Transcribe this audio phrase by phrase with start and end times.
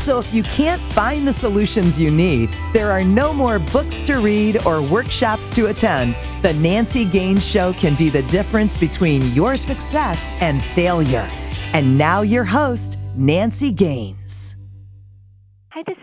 [0.00, 4.16] So if you can't find the solutions you need, there are no more books to
[4.16, 6.16] read or workshops to attend.
[6.40, 11.28] The Nancy Gaines Show can be the difference between your success and failure.
[11.74, 14.56] And now your host, Nancy Gaines.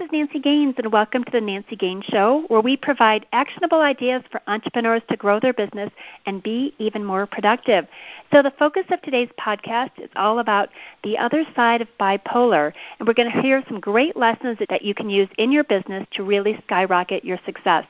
[0.07, 4.23] Is Nancy Gaines, and welcome to the Nancy Gaines Show, where we provide actionable ideas
[4.31, 5.91] for entrepreneurs to grow their business
[6.25, 7.87] and be even more productive.
[8.31, 10.69] So, the focus of today's podcast is all about
[11.03, 14.93] the other side of bipolar, and we're going to hear some great lessons that you
[14.93, 17.85] can use in your business to really skyrocket your success.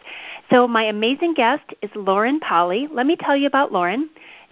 [0.50, 2.88] So, my amazing guest is Lauren Polly.
[2.92, 4.10] Let me tell you about Lauren.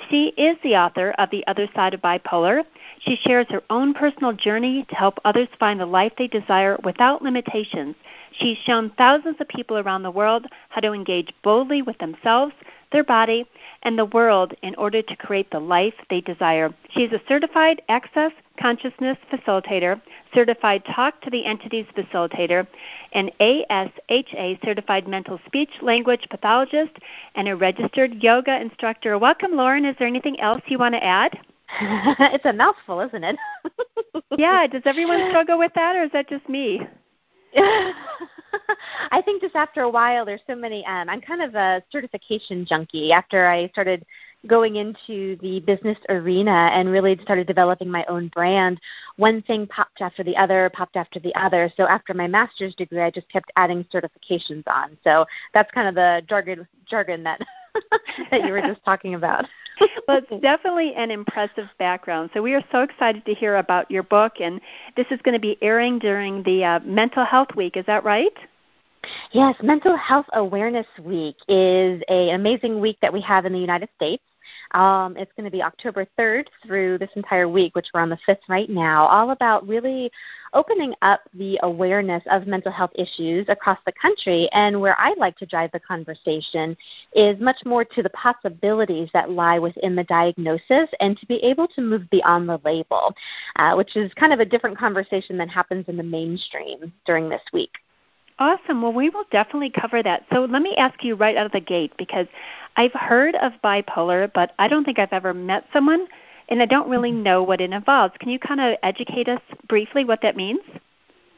[0.09, 2.63] She is the author of The Other Side of Bipolar.
[2.99, 7.21] She shares her own personal journey to help others find the life they desire without
[7.21, 7.95] limitations.
[8.31, 12.53] She's shown thousands of people around the world how to engage boldly with themselves,
[12.91, 13.45] their body,
[13.83, 16.73] and the world in order to create the life they desire.
[16.89, 20.01] She is a certified access consciousness facilitator,
[20.33, 22.67] certified talk to the entities facilitator,
[23.13, 26.91] an ASHA certified mental speech language pathologist,
[27.35, 29.17] and a registered yoga instructor.
[29.17, 29.85] Welcome, Lauren.
[29.85, 31.37] Is there anything else you want to add?
[31.81, 33.35] it's a mouthful, isn't it?
[34.37, 34.67] yeah.
[34.67, 36.81] Does everyone struggle with that, or is that just me?
[39.11, 40.85] I think just after a while, there's so many.
[40.85, 43.11] Um, I'm kind of a certification junkie.
[43.11, 44.05] After I started
[44.47, 48.79] going into the business arena and really started developing my own brand,
[49.17, 51.71] one thing popped after the other, popped after the other.
[51.77, 54.97] So after my master's degree, I just kept adding certifications on.
[55.03, 57.41] So that's kind of the jargon jargon that
[58.31, 59.45] that you were just talking about.
[60.07, 62.29] well, it's definitely an impressive background.
[62.33, 64.61] So we are so excited to hear about your book, and
[64.95, 67.75] this is going to be airing during the uh, Mental Health Week.
[67.75, 68.33] Is that right?
[69.31, 73.59] Yes, Mental Health Awareness Week is a, an amazing week that we have in the
[73.59, 74.23] United States.
[74.71, 78.17] Um, it's going to be October 3rd through this entire week, which we're on the
[78.27, 80.11] 5th right now, all about really
[80.53, 84.49] opening up the awareness of mental health issues across the country.
[84.51, 86.75] And where I like to drive the conversation
[87.13, 91.67] is much more to the possibilities that lie within the diagnosis and to be able
[91.69, 93.13] to move beyond the label,
[93.57, 97.41] uh, which is kind of a different conversation than happens in the mainstream during this
[97.53, 97.71] week.
[98.37, 98.81] Awesome.
[98.81, 100.25] Well, we will definitely cover that.
[100.31, 102.27] So let me ask you right out of the gate because
[102.75, 106.07] I've heard of bipolar, but I don't think I've ever met someone
[106.49, 108.13] and I don't really know what it involves.
[108.19, 110.59] Can you kind of educate us briefly what that means?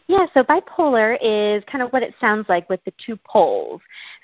[0.07, 3.81] Yeah, so bipolar is kind of what it sounds like with the two poles.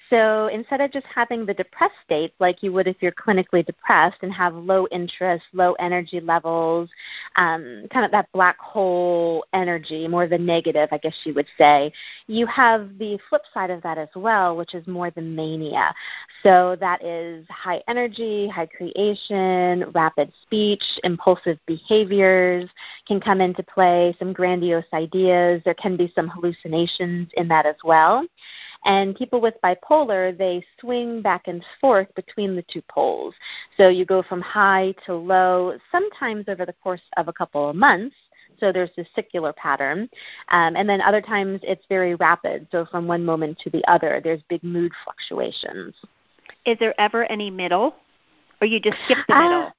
[0.10, 4.18] So instead of just having the depressed states like you would if you're clinically depressed
[4.22, 6.90] and have low interest, low energy levels,
[7.36, 11.92] um, kind of that black hole energy, more the negative, I guess you would say,
[12.28, 15.94] you have the flip side of that as well, which is more the mania.
[16.44, 22.70] So that is high energy, high creation, rapid speech, impulsive behaviors
[23.08, 25.62] can come into play, some grandiose ideas.
[25.66, 28.26] There can be some hallucinations in that as well.
[28.86, 33.34] And people with bipolar, they swing back and forth between the two poles.
[33.78, 37.76] So you go from high to low, sometimes over the course of a couple of
[37.76, 38.16] months.
[38.60, 40.10] So there's this secular pattern.
[40.50, 42.68] Um, and then other times it's very rapid.
[42.72, 45.96] So from one moment to the other, there's big mood fluctuations.
[46.66, 47.96] Is there ever any middle?
[48.62, 49.64] Or you just skip the middle?
[49.64, 49.72] Uh,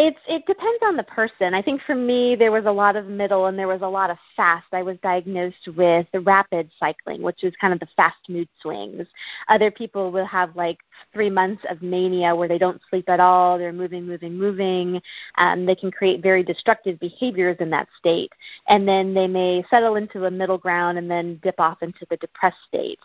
[0.00, 1.52] it's it depends on the person.
[1.52, 4.08] I think for me there was a lot of middle and there was a lot
[4.08, 4.66] of fast.
[4.72, 9.06] I was diagnosed with the rapid cycling, which is kind of the fast mood swings.
[9.48, 10.78] Other people will have like
[11.12, 13.58] three months of mania where they don't sleep at all.
[13.58, 15.02] They're moving, moving, moving.
[15.36, 18.32] Um, they can create very destructive behaviors in that state,
[18.68, 22.16] and then they may settle into a middle ground and then dip off into the
[22.16, 23.00] depressed state.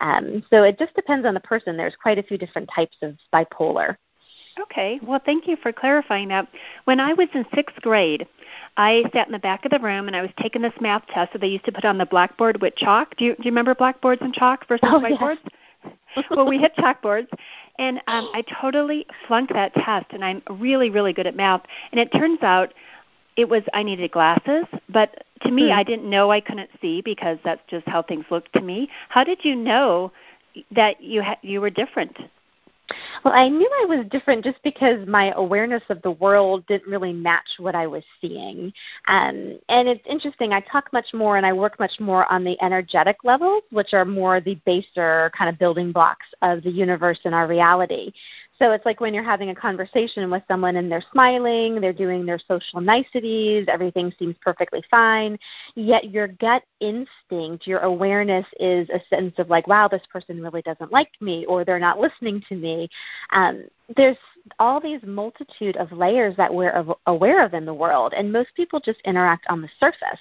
[0.00, 1.76] Um, so it just depends on the person.
[1.76, 3.94] There's quite a few different types of bipolar.
[4.58, 5.00] Okay.
[5.02, 6.48] Well, thank you for clarifying that.
[6.84, 8.26] When I was in sixth grade,
[8.76, 11.32] I sat in the back of the room and I was taking this math test
[11.32, 13.16] that they used to put on the blackboard with chalk.
[13.16, 15.38] Do you, do you remember blackboards and chalk versus oh, whiteboards?
[15.44, 16.24] Yes.
[16.30, 17.28] well, we hit chalkboards,
[17.78, 21.62] and um, I totally flunked that test, and I'm really, really good at math.
[21.92, 22.74] And it turns out
[23.36, 25.72] it was I needed glasses, but to me, hmm.
[25.72, 28.88] I didn't know I couldn't see because that's just how things looked to me.
[29.08, 30.12] How did you know
[30.72, 32.16] that you ha- you were different?
[33.24, 37.12] Well, I knew I was different just because my awareness of the world didn't really
[37.12, 38.72] match what I was seeing.
[39.08, 42.60] Um, and it's interesting, I talk much more and I work much more on the
[42.62, 47.34] energetic levels, which are more the baser kind of building blocks of the universe and
[47.34, 48.12] our reality.
[48.60, 52.26] So it's like when you're having a conversation with someone and they're smiling, they're doing
[52.26, 55.38] their social niceties, everything seems perfectly fine,
[55.74, 60.62] yet your gut instinct, your awareness is a sense of like, wow, this person really
[60.62, 62.88] doesn't like me or they're not listening to me.
[63.32, 63.64] Um,
[63.96, 64.16] there's
[64.58, 68.80] all these multitude of layers that we're aware of in the world, and most people
[68.80, 70.20] just interact on the surface.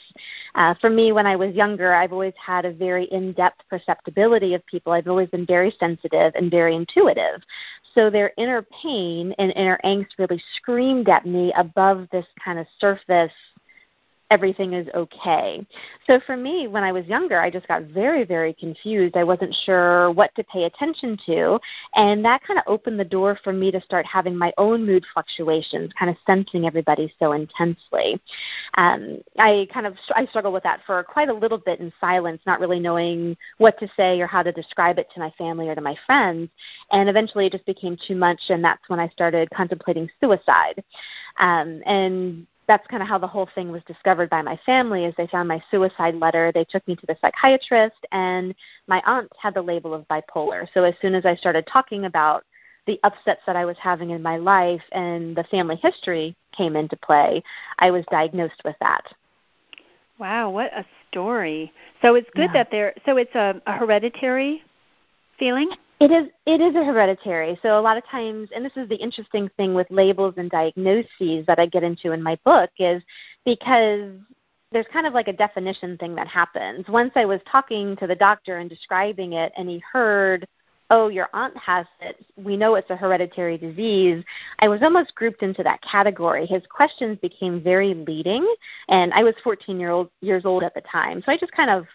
[0.56, 4.56] Uh, for me, when I was younger, I've always had a very in depth perceptibility
[4.56, 4.92] of people.
[4.92, 7.42] I've always been very sensitive and very intuitive.
[7.96, 12.68] So their inner pain and inner angst really screamed at me above this kind of
[12.80, 13.32] surface
[14.30, 15.66] everything is okay.
[16.06, 19.18] So for me, when I was younger, I just got very, very confused.
[19.18, 21.60] I wasn't sure what to pay attention to,
[21.96, 25.06] and that kind of opened the door for me to start having my own mood
[25.14, 28.20] fluctuations, kind of sensing everybody so intensely.
[28.76, 32.42] Um, I kind of I struggled with that for quite a little bit in silence,
[32.46, 35.76] not really knowing what to say or how to describe it to my family or
[35.76, 36.50] to my friends,
[36.92, 40.84] and eventually it just became too much, and that's when I started contemplating suicide.
[41.40, 45.14] Um, and that's kind of how the whole thing was discovered by my family as
[45.18, 46.52] they found my suicide letter.
[46.54, 48.54] They took me to the psychiatrist and
[48.88, 50.68] my aunt had the label of bipolar.
[50.76, 52.46] So as soon as i started talking about
[52.86, 56.96] the upsets that i was having in my life and the family history came into
[56.98, 57.44] play
[57.80, 59.04] i was diagnosed with that.
[60.20, 61.74] Wow what a story.
[62.04, 62.64] So it's good yeah.
[62.64, 64.62] that there so it's a, a hereditary
[65.40, 67.60] feeling it is it is a hereditary.
[67.62, 71.46] So a lot of times and this is the interesting thing with labels and diagnoses
[71.46, 73.04] that I get into in my book is
[73.46, 74.12] because
[74.72, 76.88] there's kind of like a definition thing that happens.
[76.88, 80.48] Once I was talking to the doctor and describing it and he heard
[80.92, 82.26] oh, your aunt has it.
[82.36, 84.24] We know it's a hereditary disease.
[84.60, 86.46] I was almost grouped into that category.
[86.46, 88.48] His questions became very leading,
[88.88, 91.22] and I was 14 year old, years old at the time.
[91.24, 91.86] So I just kind of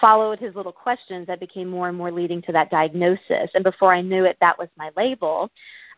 [0.00, 3.50] followed his little questions that became more and more leading to that diagnosis.
[3.54, 5.50] And before I knew it, that was my label.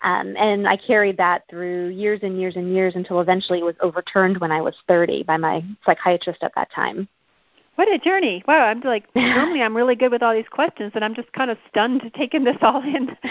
[0.02, 3.76] Um, and I carried that through years and years and years until eventually it was
[3.80, 7.08] overturned when I was 30 by my psychiatrist at that time.
[7.76, 8.44] What a journey!
[8.46, 11.50] Wow, I'm like normally I'm really good with all these questions, and I'm just kind
[11.50, 13.16] of stunned taking this all in.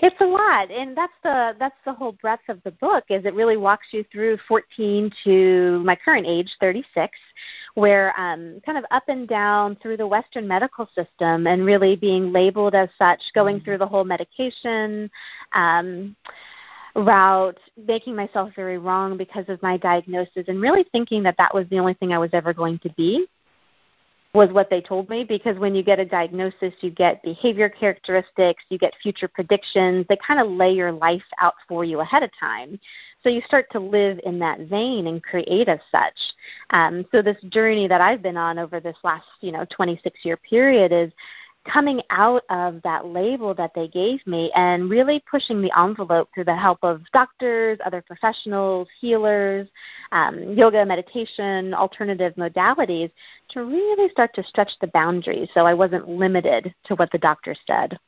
[0.00, 3.04] it's a lot, and that's the that's the whole breadth of the book.
[3.10, 7.18] Is it really walks you through 14 to my current age, 36,
[7.74, 12.32] where um, kind of up and down through the Western medical system, and really being
[12.32, 13.64] labeled as such, going mm-hmm.
[13.64, 15.10] through the whole medication.
[15.52, 16.14] Um,
[16.94, 21.66] route, making myself very wrong because of my diagnosis, and really thinking that that was
[21.70, 23.26] the only thing I was ever going to be
[24.34, 28.64] was what they told me because when you get a diagnosis, you get behavior characteristics,
[28.68, 30.04] you get future predictions.
[30.08, 32.78] They kind of lay your life out for you ahead of time.
[33.22, 36.18] So you start to live in that vein and create as such.
[36.70, 40.36] Um, so this journey that I've been on over this last, you know, 26 year
[40.36, 41.12] period is
[41.64, 46.44] coming out of that label that they gave me and really pushing the envelope through
[46.44, 49.66] the help of doctors, other professionals, healers,
[50.12, 53.10] um, yoga, meditation, alternative modalities
[53.48, 57.54] to really start to stretch the boundaries so I wasn't limited to what the doctor
[57.66, 57.98] said.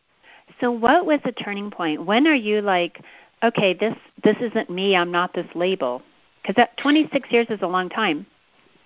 [0.61, 2.05] So what was the turning point?
[2.05, 3.01] When are you like,
[3.43, 6.03] okay, this this isn't me, I'm not this label?
[6.43, 8.27] Because that 26 years is a long time.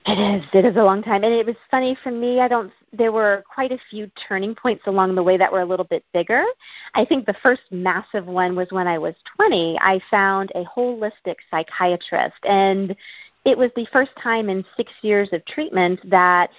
[0.06, 0.44] It is.
[0.54, 2.40] It is a long time, and it was funny for me.
[2.40, 2.72] I don't.
[2.92, 6.04] There were quite a few turning points along the way that were a little bit
[6.14, 6.42] bigger.
[6.94, 9.78] I think the first massive one was when I was 20.
[9.78, 12.96] I found a holistic psychiatrist, and
[13.44, 16.50] it was the first time in six years of treatment that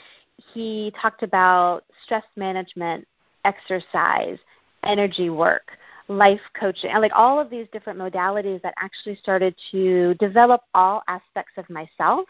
[0.54, 3.08] he talked about stress management,
[3.44, 4.38] exercise,
[4.84, 5.72] energy work,
[6.08, 11.54] life coaching, like all of these different modalities that actually started to develop all aspects
[11.58, 12.28] of myself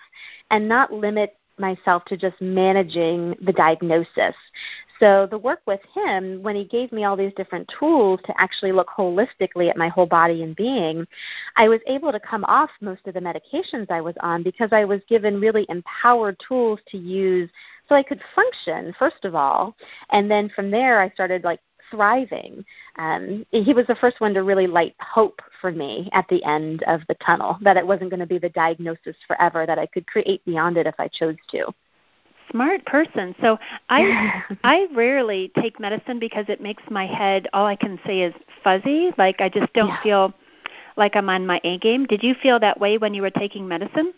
[0.50, 4.36] and not limit myself to just managing the diagnosis.
[5.00, 8.72] So the work with him, when he gave me all these different tools to actually
[8.72, 11.08] look holistically at my whole body and being,
[11.56, 14.86] I was able to come off most of the medications I was on because I
[14.86, 17.50] was given really empowered tools to use
[17.90, 19.76] so I could function, first of all.
[20.12, 21.60] And then from there I started like
[21.92, 22.66] thriving.
[22.98, 26.84] Um, he was the first one to really light hope for me at the end
[26.88, 30.08] of the tunnel, that it wasn't going to be the diagnosis forever, that I could
[30.08, 31.72] create beyond it if I chose to.
[32.50, 33.36] Smart person.
[33.42, 33.58] So
[33.90, 38.34] I I rarely take medicine because it makes my head all I can say is
[38.64, 39.12] fuzzy.
[39.18, 40.04] Like I just don't yeah.
[40.04, 40.34] feel
[40.98, 42.06] like I'm on my A game.
[42.06, 44.14] Did you feel that way when you were taking medicine?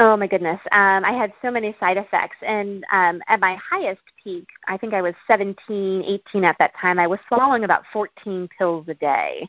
[0.00, 0.60] Oh my goodness.
[0.70, 2.36] Um, I had so many side effects.
[2.46, 7.00] And um, at my highest peak, I think I was 17, 18 at that time,
[7.00, 9.48] I was swallowing about 14 pills a day.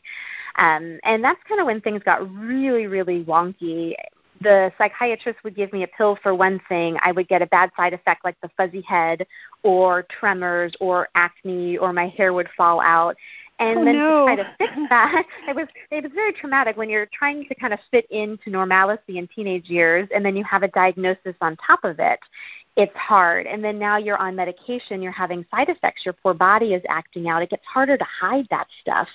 [0.58, 3.94] Um, and that's kind of when things got really, really wonky.
[4.40, 6.96] The psychiatrist would give me a pill for one thing.
[7.02, 9.26] I would get a bad side effect like the fuzzy head
[9.62, 13.16] or tremors or acne or my hair would fall out
[13.60, 14.26] and oh, then no.
[14.26, 17.54] to try to fix that, it was it was very traumatic when you're trying to
[17.54, 21.56] kind of fit into normalcy in teenage years, and then you have a diagnosis on
[21.56, 22.18] top of it.
[22.76, 25.02] It's hard, and then now you're on medication.
[25.02, 26.04] You're having side effects.
[26.04, 27.42] Your poor body is acting out.
[27.42, 29.08] It gets harder to hide that stuff.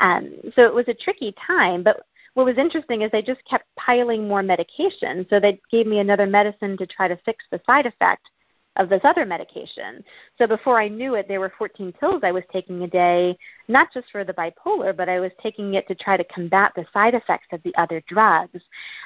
[0.00, 3.66] Um, so it was a tricky time, but what was interesting is they just kept
[3.76, 5.26] piling more medication.
[5.28, 8.30] So they gave me another medicine to try to fix the side effect
[8.76, 10.02] of this other medication.
[10.38, 13.36] So before I knew it, there were 14 pills I was taking a day,
[13.68, 16.86] not just for the bipolar, but I was taking it to try to combat the
[16.92, 18.60] side effects of the other drugs.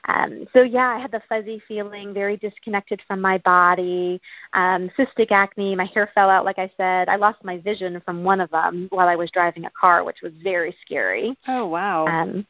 [0.08, 4.20] Um, so yeah, I had the fuzzy feeling, very disconnected from my body,
[4.52, 7.08] um, cystic acne, my hair fell out, like I said.
[7.08, 10.22] I lost my vision from one of them while I was driving a car, which
[10.22, 11.36] was very scary.
[11.48, 12.06] Oh wow.
[12.06, 12.46] Um,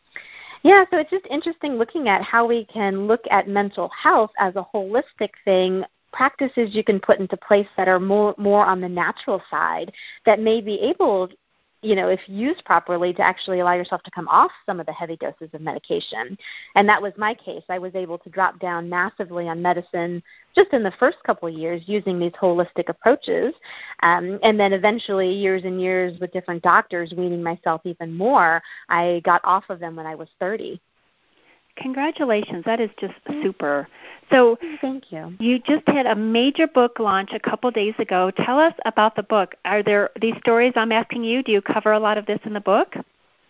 [0.63, 4.57] yeah, so it's just interesting looking at how we can look at mental health as
[4.57, 8.89] a holistic thing practices you can put into place that are more more on the
[8.89, 9.93] natural side
[10.25, 11.29] that may be able
[11.83, 14.93] you know if used properly to actually allow yourself to come off some of the
[14.93, 16.37] heavy doses of medication.
[16.75, 17.63] And that was my case.
[17.69, 20.23] I was able to drop down massively on medicine
[20.55, 23.55] just in the first couple of years using these holistic approaches.
[24.03, 29.21] Um, and then eventually years and years with different doctors weaning myself even more i
[29.25, 30.81] got off of them when i was 30
[31.77, 32.65] Congratulations.
[32.65, 33.89] That is just super.
[34.31, 35.35] So, thank you.
[35.39, 38.31] You just had a major book launch a couple days ago.
[38.31, 39.55] Tell us about the book.
[39.65, 41.43] Are there these stories I'm asking you?
[41.43, 42.97] Do you cover a lot of this in the book?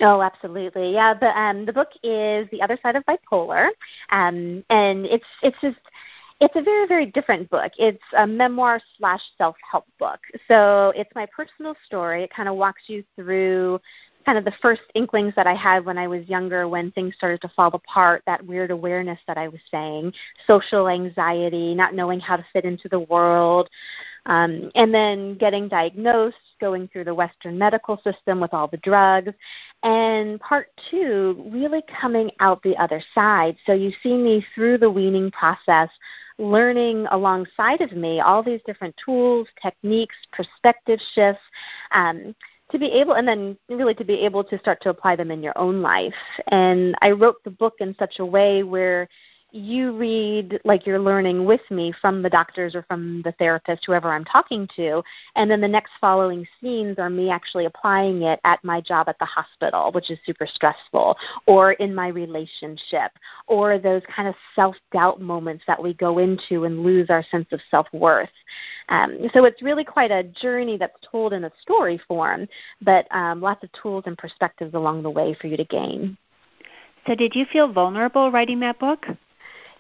[0.01, 0.93] Oh, absolutely.
[0.93, 3.69] Yeah, the um, the book is The Other Side of Bipolar,
[4.11, 5.79] um, and it's it's just
[6.41, 7.73] it's a very very different book.
[7.79, 10.21] It's a memoir slash self help book.
[10.49, 12.25] So it's my personal story.
[12.25, 13.81] It kind of walks you through
[14.27, 17.41] kind of the first inklings that I had when I was younger when things started
[17.43, 20.13] to fall apart, that weird awareness that I was saying,
[20.49, 23.71] social anxiety, not knowing how to fit into the world,
[24.27, 29.33] um, and then getting diagnosed, going through the Western medical system with all the drugs,
[29.83, 33.57] and part two, really coming out the other side.
[33.67, 35.89] So you see me through the weaning process,
[36.39, 41.43] learning alongside of me all these different tools, techniques, perspective shifts.
[41.93, 42.35] Um,
[42.73, 45.41] to be able and then really to be able to start to apply them in
[45.41, 46.13] your own life
[46.49, 49.09] and i wrote the book in such a way where
[49.57, 54.13] you read like you're learning with me from the doctors or from the therapist, whoever
[54.13, 55.03] I'm talking to,
[55.35, 59.19] and then the next following scenes are me actually applying it at my job at
[59.19, 63.13] the hospital, which is super stressful, or in my relationship,
[63.47, 67.49] or those kind of self doubt moments that we go into and lose our sense
[67.53, 68.29] of self worth.
[68.91, 72.47] Um, so it's really quite a journey that's told in a story form,
[72.83, 76.17] but um, lots of tools and perspectives along the way for you to gain.
[77.07, 79.07] So, did you feel vulnerable writing that book?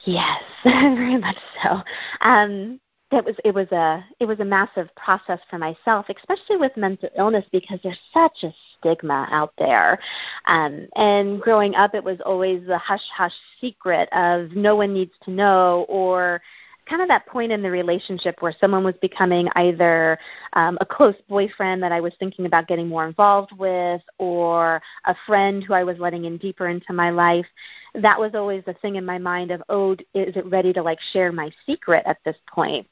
[0.05, 1.83] Yes, very much so.
[2.21, 2.81] Um,
[3.13, 7.09] it was it was a it was a massive process for myself, especially with mental
[7.17, 9.99] illness because there's such a stigma out there.
[10.47, 15.13] Um, and growing up, it was always the hush hush secret of no one needs
[15.23, 16.43] to know or
[16.89, 20.19] kind of that point in the relationship where someone was becoming either
[20.55, 25.15] um, a close boyfriend that I was thinking about getting more involved with, or a
[25.27, 27.47] friend who I was letting in deeper into my life.
[27.95, 30.99] That was always the thing in my mind of, oh, is it ready to like
[31.13, 32.87] share my secret at this point?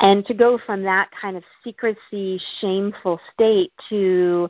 [0.00, 4.48] And to go from that kind of secrecy, shameful state to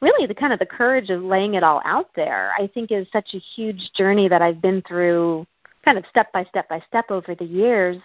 [0.00, 3.06] really the kind of the courage of laying it all out there, I think is
[3.12, 5.46] such a huge journey that I've been through
[5.86, 7.96] kind of step by step by step over the years.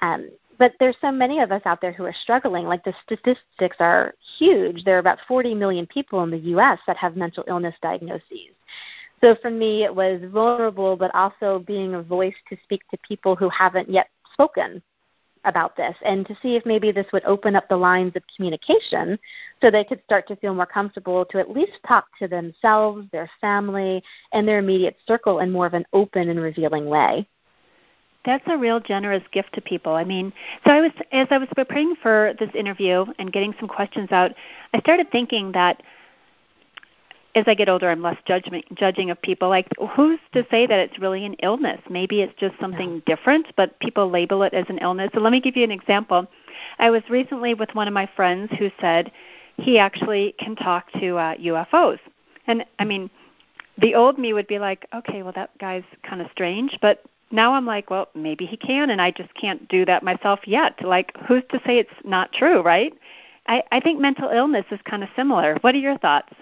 [0.00, 2.66] Um, but there's so many of us out there who are struggling.
[2.66, 4.84] Like the statistics are huge.
[4.84, 6.78] There are about 40 million people in the U.S.
[6.86, 8.54] that have mental illness diagnoses.
[9.20, 13.36] So for me, it was vulnerable, but also being a voice to speak to people
[13.36, 14.82] who haven't yet spoken
[15.46, 19.18] about this and to see if maybe this would open up the lines of communication
[19.60, 23.30] so they could start to feel more comfortable to at least talk to themselves, their
[23.40, 27.26] family, and their immediate circle in more of an open and revealing way.
[28.24, 29.94] That's a real generous gift to people.
[29.94, 30.32] I mean,
[30.64, 34.32] so I was as I was preparing for this interview and getting some questions out,
[34.74, 35.80] I started thinking that
[37.36, 39.50] as I get older, I'm less judgment, judging of people.
[39.50, 41.80] Like, who's to say that it's really an illness?
[41.88, 45.10] Maybe it's just something different, but people label it as an illness.
[45.14, 46.26] So let me give you an example.
[46.78, 49.12] I was recently with one of my friends who said
[49.58, 51.98] he actually can talk to uh, UFOs,
[52.46, 53.10] and I mean,
[53.78, 57.52] the old me would be like, okay, well that guy's kind of strange, but now
[57.52, 60.82] I'm like, well, maybe he can, and I just can't do that myself yet.
[60.82, 62.94] Like, who's to say it's not true, right?
[63.46, 65.58] I, I think mental illness is kind of similar.
[65.60, 66.32] What are your thoughts?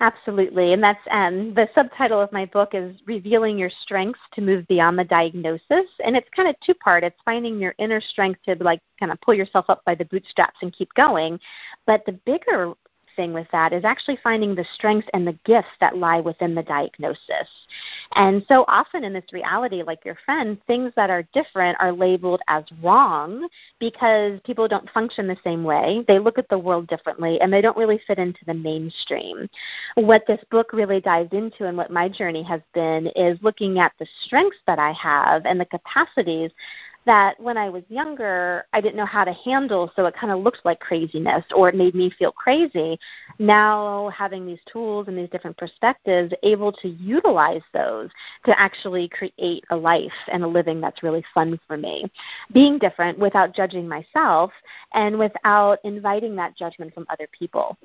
[0.00, 4.66] Absolutely, and that's um, the subtitle of my book is "Revealing Your Strengths to Move
[4.66, 7.04] Beyond the Diagnosis," and it's kind of two part.
[7.04, 10.58] It's finding your inner strength to like kind of pull yourself up by the bootstraps
[10.62, 11.38] and keep going,
[11.86, 12.74] but the bigger
[13.16, 16.62] thing with that is actually finding the strengths and the gifts that lie within the
[16.62, 17.48] diagnosis.
[18.14, 22.40] And so often in this reality, like your friend, things that are different are labeled
[22.48, 23.48] as wrong
[23.80, 26.04] because people don't function the same way.
[26.06, 29.48] They look at the world differently and they don't really fit into the mainstream.
[29.94, 33.92] What this book really dives into and what my journey has been is looking at
[33.98, 36.50] the strengths that I have and the capacities
[37.06, 40.40] that when I was younger, I didn't know how to handle, so it kind of
[40.40, 42.98] looked like craziness or it made me feel crazy.
[43.38, 48.10] Now, having these tools and these different perspectives, able to utilize those
[48.46, 52.10] to actually create a life and a living that's really fun for me.
[52.52, 54.50] Being different without judging myself
[54.92, 57.76] and without inviting that judgment from other people.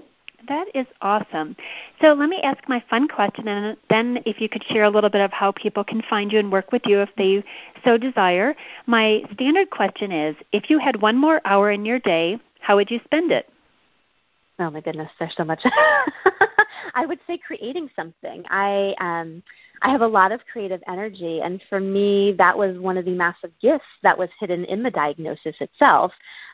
[0.47, 1.55] That is awesome.
[2.01, 5.09] So let me ask my fun question, and then if you could share a little
[5.09, 7.43] bit of how people can find you and work with you if they
[7.83, 8.55] so desire.
[8.85, 12.89] My standard question is if you had one more hour in your day, how would
[12.89, 13.49] you spend it?
[14.59, 15.61] Oh my goodness, there's so much.
[16.93, 18.43] I would say creating something.
[18.49, 19.41] I um
[19.81, 23.11] I have a lot of creative energy and for me that was one of the
[23.11, 26.11] massive gifts that was hidden in the diagnosis itself.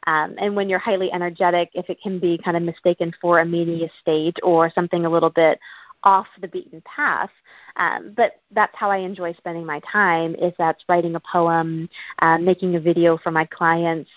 [0.08, 3.46] Um, and when you're highly energetic, if it can be kind of mistaken for a
[3.46, 5.60] mania state or something a little bit
[6.06, 7.32] off the beaten path.
[7.78, 10.36] Um, but that's how I enjoy spending my time.
[10.36, 14.10] Is that's writing a poem, uh, making a video for my clients.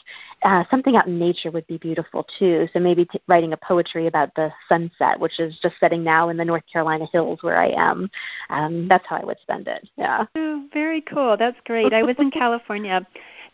[0.45, 2.69] Uh, something out in nature would be beautiful too.
[2.73, 6.37] So maybe t- writing a poetry about the sunset, which is just setting now in
[6.37, 8.09] the North Carolina hills where I am.
[8.51, 9.89] Um, that's how I would spend it.
[9.97, 10.27] Yeah.
[10.37, 11.37] Oh, very cool.
[11.37, 11.93] That's great.
[11.93, 13.05] I was in California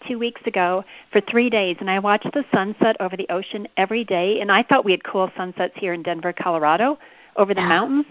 [0.06, 4.04] two weeks ago for three days, and I watched the sunset over the ocean every
[4.04, 4.40] day.
[4.40, 6.98] And I thought we had cool sunsets here in Denver, Colorado
[7.36, 7.68] over the yeah.
[7.68, 8.06] mountains.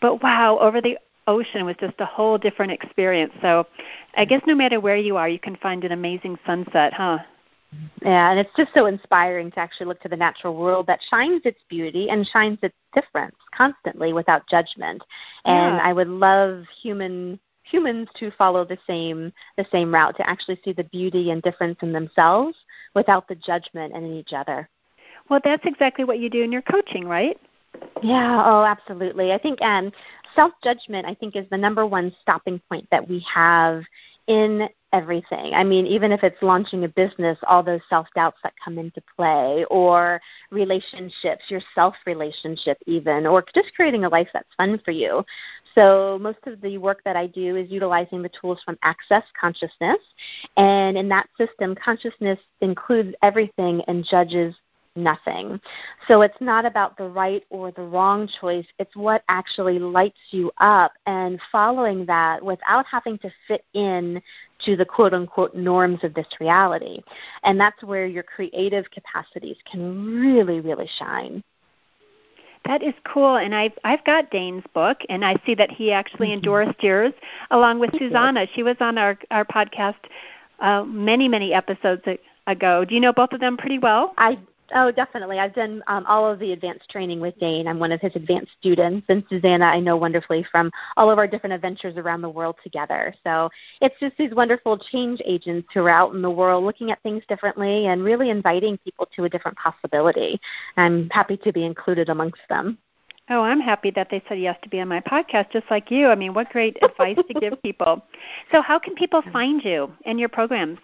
[0.00, 3.32] But wow, over the ocean was just a whole different experience.
[3.40, 3.66] So
[4.16, 7.18] I guess no matter where you are, you can find an amazing sunset, huh?
[8.02, 11.42] Yeah, and it's just so inspiring to actually look to the natural world that shines
[11.44, 15.02] its beauty and shines its difference constantly without judgment.
[15.44, 15.80] And yeah.
[15.82, 20.72] I would love human humans to follow the same the same route to actually see
[20.72, 22.56] the beauty and difference in themselves
[22.94, 24.68] without the judgment and in each other.
[25.30, 27.38] Well, that's exactly what you do in your coaching, right?
[28.02, 29.32] Yeah, oh, absolutely.
[29.32, 29.92] I think um,
[30.34, 33.82] self judgment, I think, is the number one stopping point that we have
[34.26, 35.52] in everything.
[35.54, 39.02] I mean, even if it's launching a business, all those self doubts that come into
[39.16, 44.90] play, or relationships, your self relationship, even, or just creating a life that's fun for
[44.90, 45.24] you.
[45.74, 49.98] So, most of the work that I do is utilizing the tools from Access Consciousness.
[50.56, 54.54] And in that system, consciousness includes everything and judges
[54.96, 55.60] nothing.
[56.08, 60.50] So it's not about the right or the wrong choice, it's what actually lights you
[60.58, 64.20] up and following that without having to fit in
[64.64, 67.00] to the quote unquote norms of this reality.
[67.42, 71.42] And that's where your creative capacities can really, really shine.
[72.64, 76.28] That is cool, and I've I've got Dane's book, and I see that he actually
[76.28, 76.34] mm-hmm.
[76.34, 77.12] endorsed yours
[77.50, 78.46] along with Susanna.
[78.54, 79.96] She was on our our podcast
[80.60, 82.02] uh, many many episodes
[82.46, 82.84] ago.
[82.84, 84.14] Do you know both of them pretty well?
[84.16, 84.38] I
[84.74, 85.38] Oh, definitely.
[85.38, 87.68] I've done um, all of the advanced training with Dane.
[87.68, 91.26] I'm one of his advanced students, and Susanna I know wonderfully from all of our
[91.26, 93.14] different adventures around the world together.
[93.22, 93.50] So
[93.82, 97.22] it's just these wonderful change agents who are out in the world looking at things
[97.28, 100.40] differently and really inviting people to a different possibility.
[100.76, 102.78] I'm happy to be included amongst them.
[103.28, 106.08] Oh, I'm happy that they said yes to be on my podcast, just like you.
[106.08, 108.02] I mean, what great advice to give people.
[108.50, 110.78] So, how can people find you and your programs?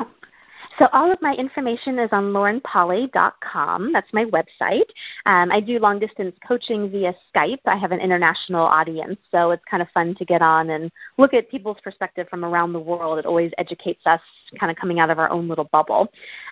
[0.78, 3.92] So all of my information is on laurenpolly.com.
[3.92, 4.88] That's my website.
[5.26, 7.58] Um, I do long distance coaching via Skype.
[7.66, 11.34] I have an international audience, so it's kind of fun to get on and look
[11.34, 13.18] at people's perspective from around the world.
[13.18, 14.20] It always educates us,
[14.60, 16.06] kind of coming out of our own little bubble.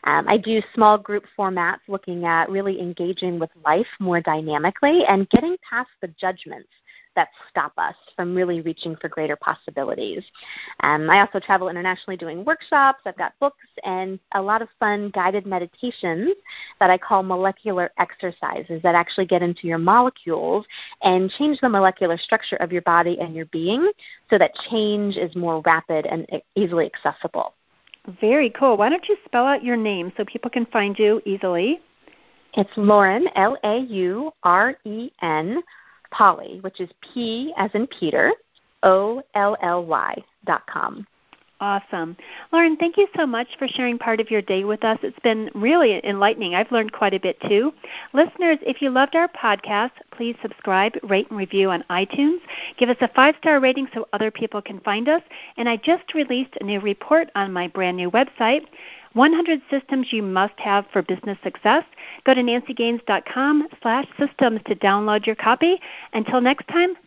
[0.04, 5.30] Um, I do small group formats, looking at really engaging with life more dynamically and
[5.30, 6.68] getting past the judgments
[7.16, 10.22] that stop us from really reaching for greater possibilities.
[10.80, 13.00] Um, I also travel internationally doing workshops.
[13.04, 16.34] I've got books and a lot of fun guided meditations
[16.78, 20.64] that I call molecular exercises that actually get into your molecules
[21.02, 23.90] and change the molecular structure of your body and your being
[24.30, 27.54] so that change is more rapid and easily accessible.
[28.20, 28.76] Very cool.
[28.76, 31.80] Why don't you spell out your name so people can find you easily?
[32.54, 35.62] It's Lauren, L A U R E N,
[36.10, 38.32] Polly, which is P as in Peter,
[38.82, 41.06] O L L Y dot com.
[41.58, 42.18] Awesome.
[42.52, 44.98] Lauren, thank you so much for sharing part of your day with us.
[45.02, 46.54] It's been really enlightening.
[46.54, 47.72] I've learned quite a bit too.
[48.12, 52.40] Listeners, if you loved our podcast, please subscribe, rate, and review on iTunes.
[52.76, 55.22] Give us a five star rating so other people can find us.
[55.56, 58.66] And I just released a new report on my brand new website
[59.16, 61.84] 100 systems you must have for business success.
[62.24, 65.80] Go to nancygaines.com slash systems to download your copy.
[66.12, 66.94] Until next time,